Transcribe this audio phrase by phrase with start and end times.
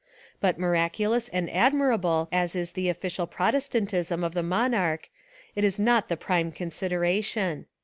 [0.39, 5.11] But miraculous and ad mirable as is the ofllcial protestantism of the monarch,
[5.55, 7.67] it is not the prime consideration.